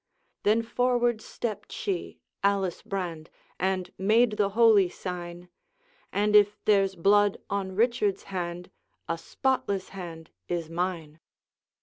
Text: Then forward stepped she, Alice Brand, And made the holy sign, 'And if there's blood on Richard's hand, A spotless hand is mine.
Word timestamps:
Then 0.41 0.63
forward 0.63 1.21
stepped 1.21 1.71
she, 1.71 2.17
Alice 2.43 2.81
Brand, 2.81 3.29
And 3.59 3.91
made 3.99 4.31
the 4.37 4.49
holy 4.57 4.89
sign, 4.89 5.47
'And 6.11 6.35
if 6.35 6.57
there's 6.65 6.95
blood 6.95 7.37
on 7.51 7.75
Richard's 7.75 8.23
hand, 8.33 8.71
A 9.07 9.15
spotless 9.19 9.89
hand 9.89 10.31
is 10.49 10.71
mine. 10.71 11.19